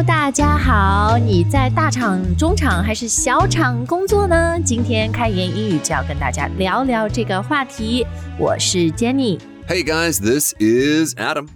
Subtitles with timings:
[0.00, 1.18] Hello，大家好！
[1.18, 4.58] 你在大厂、中厂还是小厂工作呢？
[4.64, 8.06] 今天开言英语就要跟大家聊聊这个话题。
[8.38, 9.38] 我是 Jenny。
[9.68, 11.48] Hey guys, this is Adam.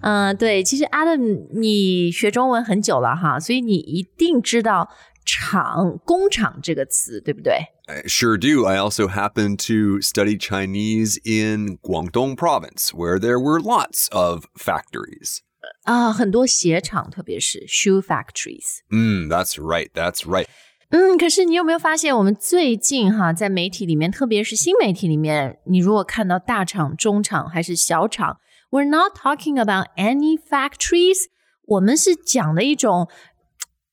[0.00, 4.90] 嗯、对，其实 Adam，你学中文很久了哈，所以你一定知道
[5.24, 7.54] “厂”“工厂”这个词，对不对
[7.86, 8.66] ？I sure do.
[8.66, 15.38] I also happened to study Chinese in Guangdong province, where there were lots of factories.
[15.83, 18.79] 啊，很多鞋厂，特别是 shoe factories。
[18.89, 19.89] Mm, that's right.
[19.91, 20.45] That's right.
[20.89, 28.37] 嗯，可是你有没有发现，我们最近哈，在媒体里面，特别是新媒体里面，你如果看到大厂、中厂还是小厂，
[28.71, 31.25] we're not talking about any factories，
[31.65, 33.09] 我们是讲的一种，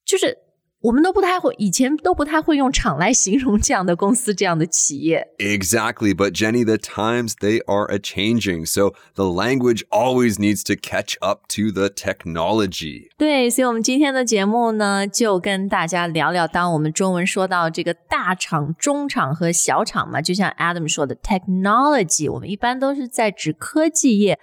[0.05, 0.39] 就是
[0.82, 5.28] 我们都不太会，以前都不太会用厂来形容这样的公司、这样的企业。
[5.38, 6.14] Exactly.
[6.14, 8.66] But Jenny, the times they are a changing.
[8.66, 13.10] So the language always needs to catch up to the technology.
[13.18, 24.40] 对，所以，我们今天的节目呢，就跟大家聊聊，当我们中文说到这个大厂、中厂和小厂嘛，就像 Adam 说的，technology，我们一般都是在指科技业，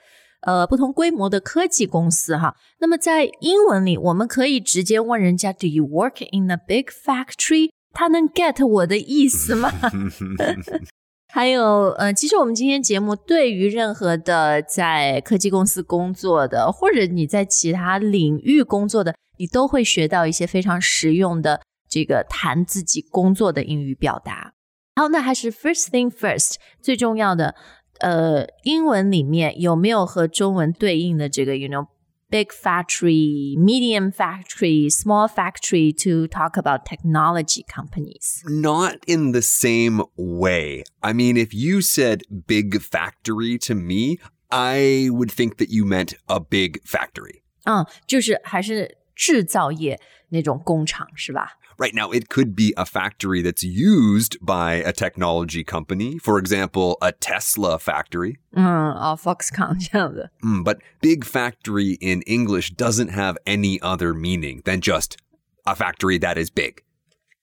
[0.47, 2.55] 呃，不同规模的科技公司哈。
[2.79, 7.71] 那么在英文里，我们可以直接问人家，Do you work in a big factory？
[7.93, 9.73] 他能 get 我的意思吗？
[11.33, 24.53] 还有，呃，其实我们今天节目对于任何的在科技公司工作的，或者你在其他领域工作的，你都会学到一些非常实用的这个谈自己工作的英语表达。
[24.95, 27.55] 好，那还是 first thing first，最重要的，
[28.00, 38.42] 呃，英文里面有没有和中文对应的这个，you know？Big factory, medium factory, small factory to talk about technology companies.
[38.50, 40.84] Not in the same way.
[41.02, 46.14] I mean, if you said big factory to me, I would think that you meant
[46.28, 47.42] a big factory.
[47.66, 51.60] 嗯，就是还是制造业那种工厂是吧？
[51.78, 56.20] Right now, it could be a factory that's used by a technology company.
[56.20, 58.36] For example, a Tesla factory.
[58.52, 60.30] 嗯，哦，Foxconn 这样的。
[60.42, 65.16] Mm, but big factory in English doesn't have any other meaning than just
[65.64, 66.84] a factory that is big.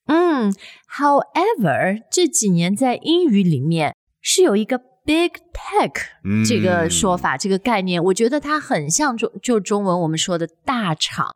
[0.06, 0.54] 嗯，
[0.98, 11.34] However，这几年在英语里面是有一个 big tech 嗯这个说法，这个概念，我觉得它很像中就中文我们说的大厂，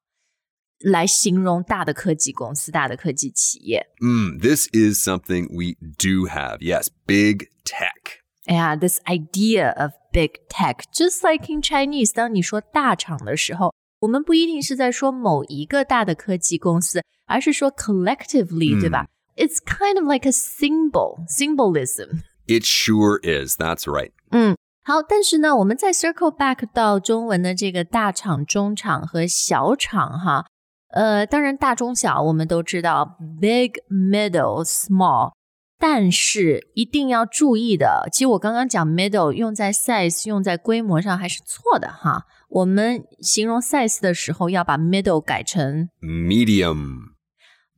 [0.81, 3.87] 来形容大的科技公司、大的科技企业。
[4.01, 6.59] Mm, this is something we do have.
[6.59, 8.21] Yes, big tech.
[8.47, 19.07] 哎呀，this idea of big tech，just like in Chinese，当你说大厂的时候，我们不一定是在说某一个大的科技公司，而是说 collectively，、对吧？
[19.37, 22.23] It's kind of like a symbol, symbolism。
[22.49, 23.57] It sure is.
[23.57, 24.11] That's right.
[24.33, 30.47] 嗯，好，但是呢，我们再 circle back 到中文的这个大厂、中厂和小厂哈。
[30.90, 35.34] 呃，当然大中小我们都知道，big、middle、small，
[35.78, 42.24] 但是一定要注意的，其实我刚刚讲 middle 用在 size 用在规模上还是错的哈。
[42.50, 47.10] 我们形容 size 的时候要把 middle 改成 Medium.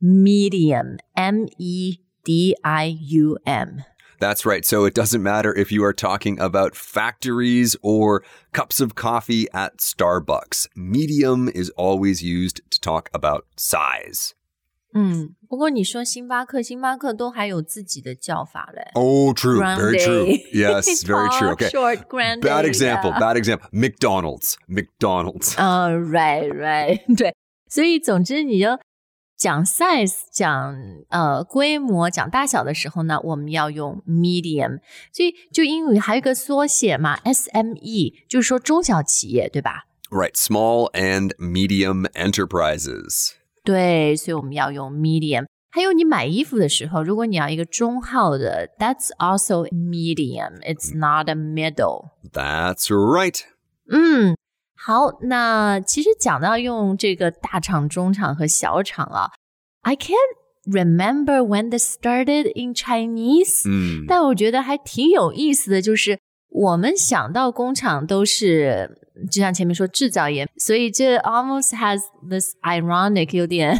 [0.00, 3.68] medium, m e d i u m。
[4.19, 4.63] That's right.
[4.65, 8.23] So it doesn't matter if you are talking about factories or
[8.53, 10.67] cups of coffee at Starbucks.
[10.73, 14.31] Medium is always used to talk about size.
[14.93, 18.89] 嗯，不过你说星巴克，星巴克都还有自己的叫法嘞。
[18.93, 19.57] Oh, true.
[19.57, 19.81] Grande.
[19.81, 20.25] Very true.
[20.53, 21.49] Yes, very true.
[21.49, 21.69] Tall, Okay.
[21.69, 22.39] Short, grande.
[22.39, 23.11] Bad example.
[23.11, 23.19] yeah.
[23.19, 23.67] Bad example.
[23.73, 24.55] McDonald's.
[24.69, 25.53] McDonald's.
[25.57, 27.35] 嗯、right, right， 对。
[27.67, 28.79] 所以总之，你就
[29.40, 30.76] 讲 size，讲
[31.08, 34.80] 呃规模，讲大小的时候呢，我们要用 medium。
[35.10, 40.34] 所以就英语还有一个缩写嘛，SME，就是说中小企业，对吧？Right.
[40.34, 43.30] Small and medium enterprises.
[43.64, 45.46] 对，所以我们要用 medium。
[45.70, 50.60] 还有你买衣服的时候，如果你要一个中号的，that's also medium.
[50.60, 52.10] It's not a middle.
[52.30, 53.40] That's right.
[53.90, 54.36] 嗯，
[54.79, 59.31] 好，那其实讲到用这个大厂、中厂和小厂啊，
[59.81, 60.15] I can't
[60.65, 64.05] remember when this started in Chinese，、 Mm.
[64.07, 66.19] 但我觉得还挺有意思的，就是
[66.49, 68.99] 我们想到工厂都是
[69.31, 71.99] 就像前面说制造业，所以这 almost has
[72.29, 73.79] this ironic 有点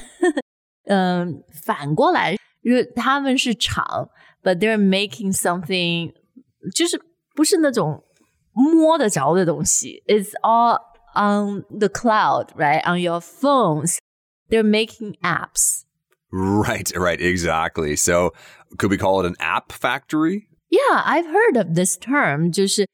[0.85, 4.09] 嗯反过来，就是他们是厂，
[4.41, 6.13] but they're making something
[6.73, 6.99] 就是
[7.35, 8.03] 不是那种
[8.53, 10.79] 摸得着的东西，it's all
[11.15, 12.81] on the cloud, right?
[12.85, 13.99] On your phones.
[14.49, 15.85] They're making apps.
[16.31, 17.95] Right, right, exactly.
[17.95, 18.31] So
[18.77, 20.49] could we call it an app factory?
[20.69, 22.51] Yeah, I've heard of this term.
[22.51, 22.85] 就是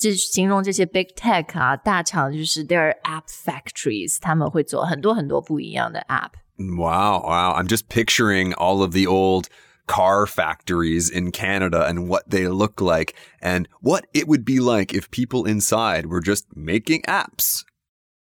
[0.00, 6.32] 这形容这些 big tech 啊，大厂就是 their app factories，他们会做很多很多不一样的 app。
[6.58, 7.54] Wow, wow.
[7.54, 9.46] I'm just picturing all of the old
[9.86, 14.92] car factories in Canada and what they look like and what it would be like
[14.92, 17.62] if people inside were just making apps.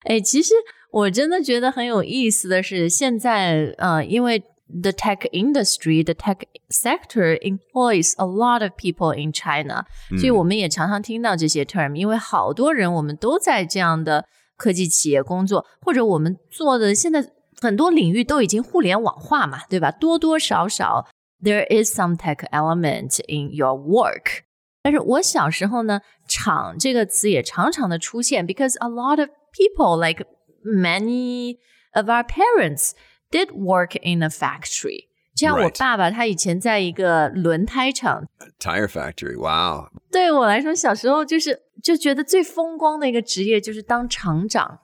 [0.06, 0.54] 哎，其实
[0.92, 4.40] 我真的觉得很有意思的是，现在呃，因为
[4.70, 9.86] the tech industry, the tech sector employs a lot of people in China，、
[10.18, 14.26] 所以我们也常常听到这些 term，因为好多人我们都在这样的
[14.56, 19.92] 科技企业工作，或者我们做的现在很多领域都已经互联网化嘛，对吧？
[19.92, 21.06] 多多少少
[21.44, 24.44] there is some tech element in your work。
[24.82, 30.26] 但是我小时候呢，厂这个词也常常的出现，because a lot of people, like
[30.64, 31.58] many
[31.94, 32.92] of our parents,
[33.30, 35.10] did work in a factory.
[35.36, 35.80] 就像我 Right.
[35.80, 38.28] 爸爸，他以前在一个轮胎厂。
[38.60, 39.38] Tire factory.
[39.38, 39.90] Wow.
[40.12, 44.80] 对我来说，小时候就是就觉得最风光的一个职业就是当厂长，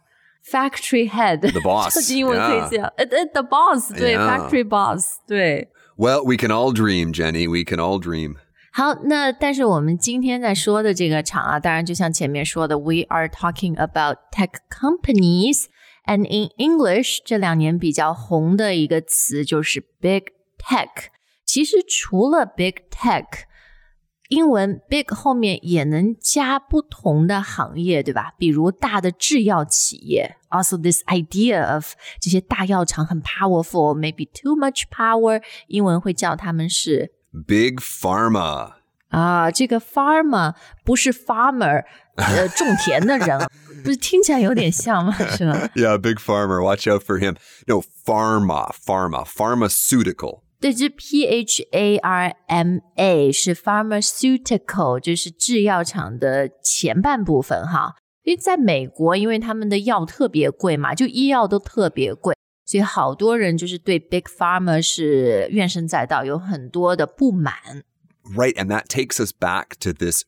[0.50, 1.40] factory head。
[1.40, 2.70] The boss, 就是英文可以 yeah.
[2.70, 4.28] 这样，呃呃，the boss，对 Yeah.
[4.28, 5.70] factory boss，对。
[6.00, 7.48] Well, we can all dream, Jenny.
[7.48, 8.36] We can all dream.
[8.74, 20.26] 好，那但是我们今天在说的这个厂啊，当然就像前面说的，we are talking about tech companies。And in English，这两年比较红的一个词就是 big
[20.60, 21.08] tech。
[21.46, 23.26] 其实除了 big tech，
[24.30, 28.34] 英文 big 后面也能加不同的行业，对吧？
[28.40, 30.36] 比如大的制药企业。
[30.50, 37.12] Also this idea of 这些大药厂很 powerful，maybe too much power，英文会叫他们是
[37.46, 38.74] Big pharma.
[39.10, 41.86] 啊，这个 farmer 不是 farmer，
[42.16, 43.40] 呃，种田的人，
[43.84, 45.14] 不是听起来有点像吗？
[45.38, 45.70] 是吗？
[45.76, 46.64] Yeah, big farmer.
[46.64, 47.36] Watch out for him.
[47.68, 50.42] No, pharma, pharma, pharmaceutical.
[50.60, 57.96] 对，这 P H A R M A 是 pharmaceutical，就是制药厂的前半部分哈。
[58.24, 62.36] 因为在美国，因为他们的药特别贵嘛，就医药都特别贵，
[62.66, 67.54] 所以好多人就是对 big pharma 是怨声载道，有很多的不满。
[68.36, 68.56] Right.
[68.56, 70.24] And that takes us back to this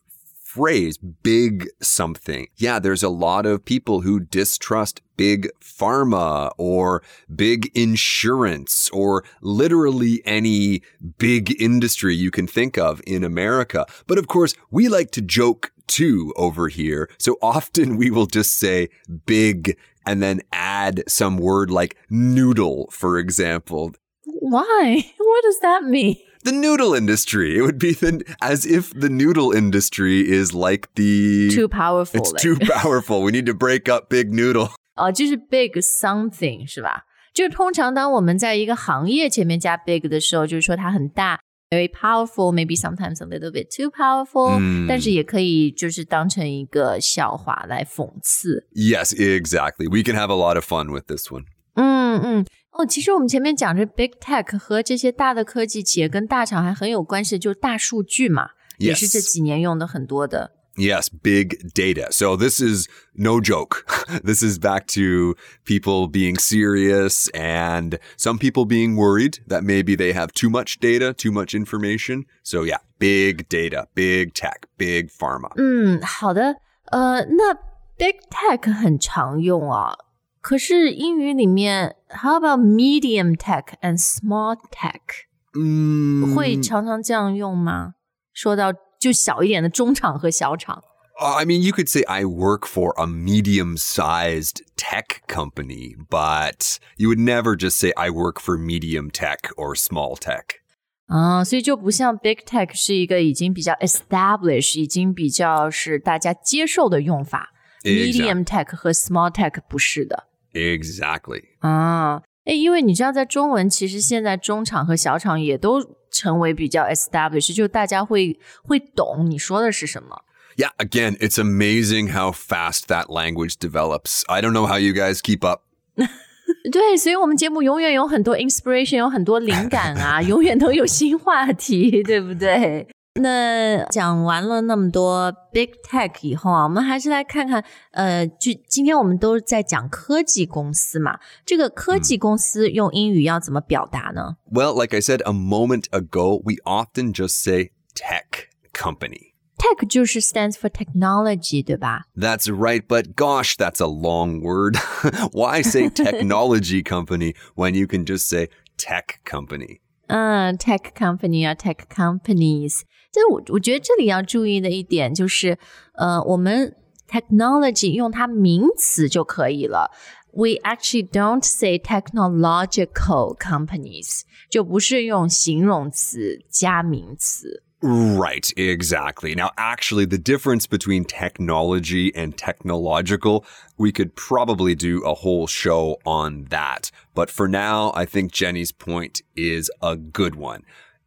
[0.55, 2.47] phrase, big something.
[2.57, 7.03] Yeah, there's a lot of people who distrust big pharma or
[7.35, 10.83] big insurance or literally any
[11.17, 13.87] big industry you can think of in America.
[14.07, 17.09] But of course, we like to joke too over here.
[17.19, 18.91] So often we will just say
[19.25, 23.93] big and then add some word like noodle, for example.
[24.25, 25.13] Why?
[25.19, 26.17] What does that mean?
[26.44, 27.58] the noodle industry.
[27.58, 31.50] It would be the, as if the noodle industry is like the.
[31.54, 32.20] Too powerful.
[32.20, 33.22] it's like- too powerful.
[33.24, 34.70] We need to break up big noodle.
[34.96, 37.04] 哦，就是 big something 是吧？
[37.34, 41.40] 就通常当我们在一个行业前面加 big 的时候，就是说它很大，
[41.70, 48.66] very powerful，maybe sometimes a little bit too powerful，、嗯但是也可以就是当成一个笑话来讽刺。
[48.74, 49.88] Yes, exactly.
[49.88, 51.46] We can have a lot of fun with this one.
[51.76, 59.32] 嗯嗯，哦，其实我们前面讲这 big tech 和这些大的科技企业跟大厂还很有关系，就是大数据嘛也是这 Yes.
[59.32, 60.54] 几年用的很多的。
[60.76, 62.12] Yes, big data.
[62.12, 63.84] So this is no joke.
[64.24, 65.36] this is back to
[65.66, 71.14] people being serious and some people being worried that maybe they have too much data,
[71.14, 72.26] too much information.
[72.44, 75.52] So yeah, big data, big tech, big pharma.
[75.58, 76.58] 嗯，好的，
[76.92, 77.56] 呃，那
[77.98, 79.96] big tech 很常用啊，
[80.42, 87.96] 可是英语里面，how about medium tech and small tech？、 Mm, 会常常这样用吗？
[88.34, 90.84] 说到就小一点的中厂和小厂，
[91.20, 96.78] Uh, I mean, you could say I work for a medium sized tech company, but
[96.98, 100.62] you would never just say I work for medium tech or small tech.
[101.08, 107.50] 啊，所以就不像 big tech 是一个已经比较 establish，已经比较是大家接受的用法。
[107.84, 108.12] Exactly.
[108.12, 111.43] medium tech 和 small tech 不是的 Exactly.
[111.61, 120.23] 啊，那因为你知道，在中文其实现在中厂和小厂也都成为比较 established，就大家会会懂你说的是什么。
[120.57, 124.23] Yeah, again, it's amazing how fast that language develops.
[124.29, 125.63] I don't know how you guys keep up.
[126.71, 132.87] 对，所以我们节目永远有很多 inspiration，有很多灵感啊，永远都有新话题，对不对？
[133.20, 144.38] 那讲完了那么多 big tech 以后啊，我们还是来看看，呃，就今天我们都在讲科技公司嘛，这个科技公司用英语要怎么表达呢？
[144.52, 149.34] Well, like I said a moment ago, we often just say tech company.
[149.58, 152.04] tech 就是 stands for technology，对吧？
[152.16, 154.78] That's right, but gosh, that's a long word.
[155.34, 159.80] Why say technology company when you can just say tech company?
[160.06, 162.84] 嗯，tech company 啊，tech companies。
[163.12, 165.58] 这我我觉得这里要注意的一点就是，
[165.94, 166.76] 呃，我们
[167.10, 169.92] technology 用它名词就可以了。
[170.34, 177.64] We actually don't say technological companies，就不是用形容词加名词。
[177.80, 179.36] Right, exactly.
[179.36, 183.44] Now, actually, the difference between technology and technological,
[183.78, 186.90] we could probably do a whole show on that.
[187.14, 190.64] But for now, I think Jenny's point is a good one.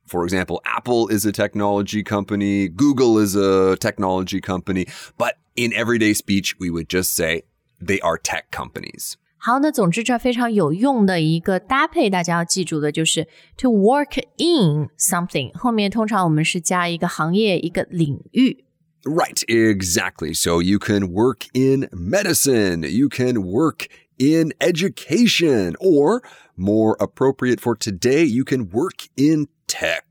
[0.06, 6.14] For example, Apple is a technology company, Google is a technology company, but in everyday
[6.14, 7.44] speech, we would just say
[7.80, 9.14] they are tech companies.
[9.38, 18.64] 好，那总之这非常有用的一个搭配，大家要记住的就是 to work in something，后面通常我们是加一个行业、一个领域。
[19.04, 20.34] Right, exactly.
[20.34, 23.86] So you can work in medicine, you can work
[24.18, 26.22] in education, or
[26.54, 30.02] more appropriate for today, you can work in tech.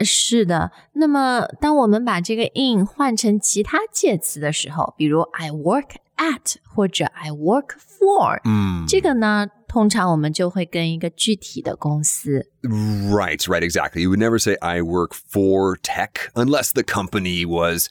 [0.00, 12.50] 是的，那么当我们把这个 in 换成其他介词的时候，比如 I work at 或者 I work for，嗯，这个呢，通常我们就会跟一个具体的公司。
[12.62, 14.02] Right, right, exactly.
[14.02, 17.88] You would never say I work for tech unless the company was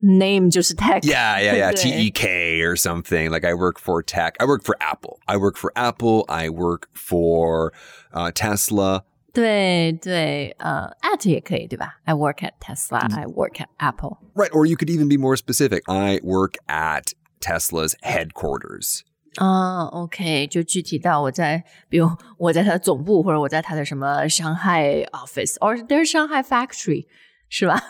[0.00, 1.04] name just tech.
[1.04, 1.72] Yeah, yeah, yeah.
[1.72, 3.28] T E K or something.
[3.28, 4.36] Like I work for tech.
[4.38, 5.18] I work for Apple.
[5.26, 6.24] I work for Apple.
[6.28, 7.72] I work for
[8.12, 9.02] uh, Tesla.
[9.34, 12.00] 对对，呃，at 也可以，对吧？
[12.04, 12.98] I work at Tesla.
[13.16, 14.18] I work at Apple.
[14.34, 15.82] Right, or you could even be more specific.
[15.86, 19.02] I work at Tesla's headquarters.
[19.36, 27.06] 啊，OK，就具体到我在，比如我在它的总部，或者我在它的什么上海 office，or their Shanghai factory，
[27.48, 27.80] 是吧？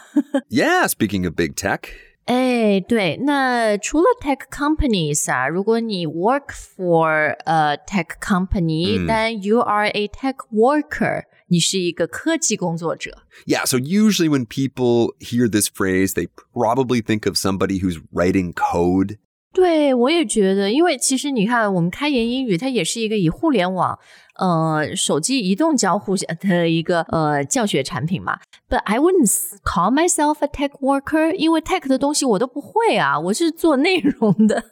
[0.50, 1.84] Yeah, speaking of big tech.
[2.26, 11.24] 哎，对，那除了 tech companies 啊，如果你 work for a tech company，then you are a tech worker。
[11.48, 13.10] 你是一个科技工作者。
[13.46, 19.18] Yeah, so usually when people hear this phrase, they probably think of somebody who's writing code.
[19.52, 23.98] 对，我也觉得，因为其实你看，我们开言英语，它也是一个以互联网、
[24.38, 28.38] 呃，手机移动交互的一个呃教学产品嘛。
[28.68, 29.28] But I wouldn't
[29.64, 34.62] call myself a tech worker，因为 tech 的东西我都不会啊，我是做内容的。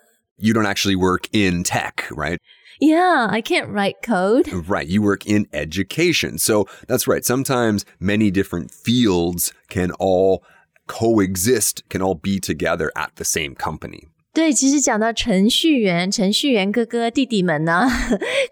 [0.43, 2.38] You don't actually work in tech, right?
[2.81, 4.49] Yeah, I can't write code.
[4.69, 4.87] Right.
[4.87, 6.38] You work in education.
[6.38, 7.25] So that's right.
[7.25, 10.45] Sometimes many different fields can all
[10.87, 14.09] coexist, can all be together at the same company.
[14.33, 17.88] 对，其实讲到程序员、程序员哥哥弟弟们呢，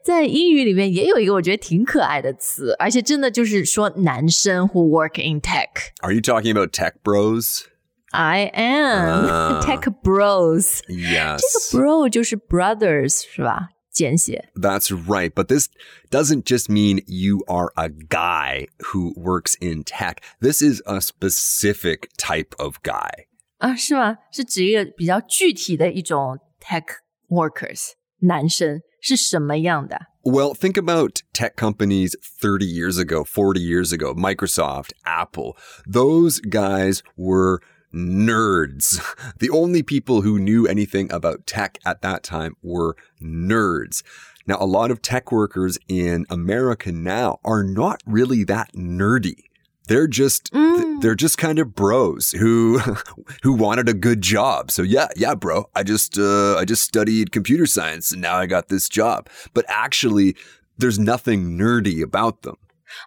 [0.03, 7.67] 在英语里面也有一个我觉得挺可爱的词，而且真的就是说男生 who work in tech。Are you talking about tech bros?
[8.13, 10.81] I am、uh, tech bros.
[10.89, 11.41] Yes.
[11.41, 13.69] 这个 bro 就是 brothers 是吧？
[13.93, 14.51] 简写。
[14.55, 15.31] That's right.
[15.35, 15.69] But this
[16.11, 20.19] doesn't just mean you are a guy who works in tech.
[20.41, 23.27] This is a specific type of guy.
[23.59, 24.19] 啊，是吗？
[24.31, 26.85] 是指一个比较具体的一种 tech
[27.29, 29.99] workers 男生是什么样的？
[30.23, 35.57] Well, think about tech companies 30 years ago, 40 years ago, Microsoft, Apple.
[35.91, 37.61] Those guys were
[37.95, 39.01] nerds.
[39.39, 44.03] The only people who knew anything about tech at that time were nerds.
[44.47, 49.45] Now, a lot of tech workers in America now are not really that nerdy.
[49.89, 51.01] They're just mm.
[51.01, 52.81] they're just kind of bros who
[53.43, 54.73] who wanted a good job.
[54.73, 55.71] So yeah, yeah, bro.
[55.77, 59.29] I just uh, I just studied computer science and now I got this job.
[59.55, 60.35] But actually,
[60.77, 62.57] there's nothing nerdy about them.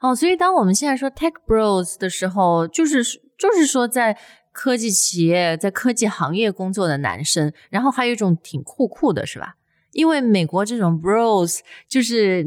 [0.01, 3.03] 哦，所以当我们现在说 tech bros 的时候，就是
[3.37, 4.17] 就是说在
[4.54, 9.56] 科技企业在科技行业工作的男生，然后还有一种挺酷酷的，是吧？
[9.92, 11.58] 因为美国这种 bros
[11.88, 12.46] 就是，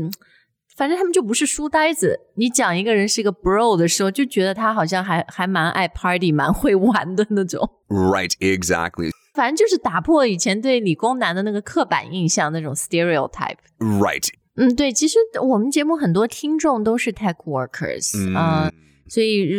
[0.78, 2.22] 反正他们就不是书呆子。
[2.36, 7.70] 你讲一个人是一个 bro 的时候，就觉得他好像还还蛮爱 party，蛮会玩的那种。
[7.90, 9.12] Right, exactly.
[9.34, 13.58] 反正就是打破以前对理工男的那个刻板印象，那种 stereotype。
[13.80, 14.30] Right.
[14.56, 18.72] 嗯，对，其实我们节目很多听众都是 tech workers，嗯。
[19.10, 19.50] 所以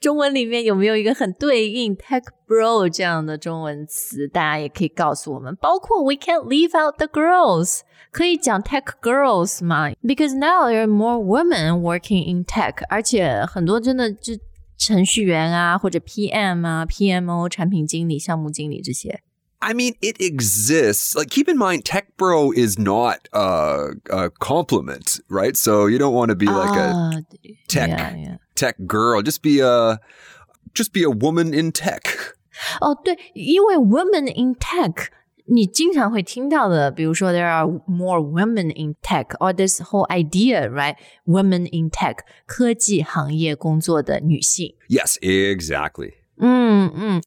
[0.00, 4.26] 中文里面有没有一个很对应 tech bro 这样的中文词？
[4.28, 5.54] 大家也可以告诉我们。
[5.56, 7.80] 包括 we can't leave out the girls，
[8.10, 14.34] 可以讲 tech girls 吗？Because now there are more women working in tech，而且很多真的就
[14.78, 19.20] 程序员啊，或者 PM 啊、PMO、产品经理、项目经理这些。
[19.61, 21.15] I mean, it exists.
[21.15, 25.57] Like, keep in mind, tech bro is not a, a compliment, right?
[25.57, 27.21] So you don't want to be like uh, a ah,
[27.67, 28.37] tech yeah, yeah.
[28.53, 29.23] tech girl.
[29.23, 29.99] Just be a
[30.73, 32.35] just be a woman in tech.
[32.79, 35.07] 哦，对，因为 woman in tech
[35.47, 40.95] 你经常会听到的，比如说 there are more women in tech or this whole idea, right?
[41.25, 44.75] Women in tech 科技行业工作的女性。
[44.89, 46.13] Yes, exactly.
[46.37, 47.21] 嗯嗯，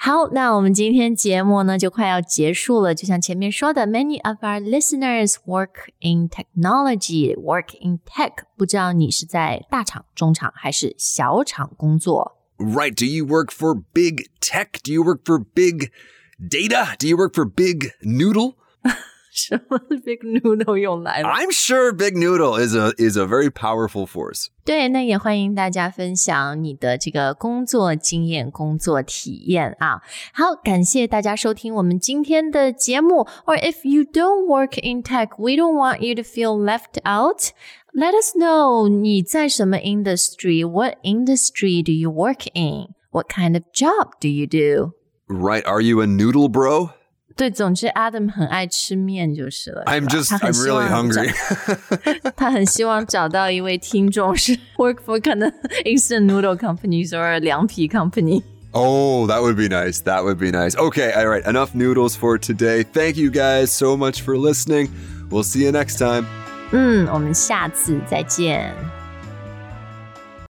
[0.00, 2.94] 好，那我们今天节目呢就快要结束了。
[2.94, 8.44] 就像前面说的，many of our listeners work in technology, work in tech。
[8.56, 12.36] 不知道你是在大厂、中厂还是小厂工作？
[12.58, 12.94] Right.
[12.94, 14.80] Do you work for big tech?
[14.84, 15.90] Do you work for big
[16.38, 16.96] data?
[16.96, 18.54] Do you work for big noodle?
[19.32, 21.28] 什么 big noodle 又来了？
[21.28, 24.46] I'm sure big noodle is a is a very powerful force.
[24.64, 30.00] 对，那也欢迎大家分享你的这个工作经验、工作体验啊。
[30.32, 33.28] 好，感谢大家收听我们今天的节目。
[33.46, 37.52] Or if you don't work in tech, we don't want you to feel left out.
[37.94, 40.68] Let us know 你在什么 industry?
[40.68, 42.94] What industry do you work in?
[43.10, 44.94] What kind of job do you do?
[45.28, 45.64] Right.
[45.64, 46.90] Are you a noodle bro?
[47.36, 49.84] 对，总之 Adam 很爱吃面就是了。
[49.86, 52.32] I'm 是吧 just 他很 I'm 希 really 望找 hungry.
[52.34, 55.48] 他很希望找到一位听众是 work for 可能
[55.84, 58.42] instant noodle companies or 凉皮 company。
[58.72, 60.00] oh, that would be nice.
[60.02, 60.74] That would be nice.
[60.76, 61.44] Okay, all right.
[61.46, 62.82] Enough noodles for today.
[62.82, 64.88] Thank you guys so much for listening.
[65.30, 66.26] We'll see you next time.
[66.72, 68.74] 嗯，我们下次再见。